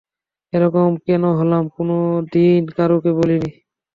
[0.53, 3.49] এরকম কেন হলাম কোনোদিন কারুকে বলিনি।